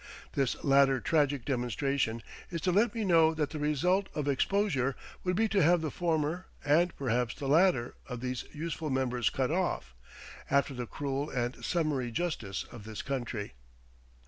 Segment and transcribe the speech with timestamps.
[0.33, 5.35] This latter tragic demonstration is to let me know that the result of exposure would
[5.35, 9.93] be to have the former, and perhaps the latter, of these useful members cut off,
[10.49, 13.53] after the cruel and summary justice of this country.